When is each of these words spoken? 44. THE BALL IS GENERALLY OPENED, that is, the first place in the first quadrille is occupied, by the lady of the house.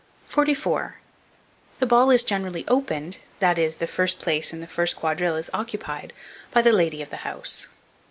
44. 0.29 0.95
THE 1.77 1.85
BALL 1.85 2.09
IS 2.09 2.23
GENERALLY 2.23 2.65
OPENED, 2.67 3.19
that 3.37 3.59
is, 3.59 3.75
the 3.75 3.85
first 3.85 4.17
place 4.19 4.51
in 4.51 4.59
the 4.59 4.65
first 4.65 4.95
quadrille 4.95 5.35
is 5.35 5.51
occupied, 5.53 6.11
by 6.49 6.63
the 6.63 6.73
lady 6.73 7.03
of 7.03 7.11
the 7.11 7.17
house. 7.17 7.67